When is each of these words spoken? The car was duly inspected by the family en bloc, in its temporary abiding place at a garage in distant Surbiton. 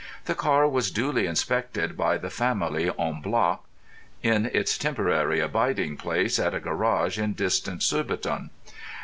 The 0.25 0.33
car 0.33 0.67
was 0.67 0.89
duly 0.89 1.27
inspected 1.27 1.95
by 1.95 2.17
the 2.17 2.31
family 2.31 2.89
en 2.97 3.21
bloc, 3.21 3.65
in 4.23 4.47
its 4.47 4.75
temporary 4.75 5.39
abiding 5.39 5.95
place 5.97 6.39
at 6.39 6.55
a 6.55 6.59
garage 6.59 7.19
in 7.19 7.33
distant 7.33 7.83
Surbiton. 7.83 8.49